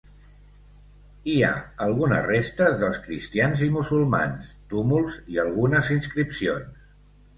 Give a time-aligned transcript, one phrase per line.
[1.33, 1.51] Hi ha
[1.87, 6.87] algunes restes dels cristians i musulmans, túmuls i algunes inscripcions.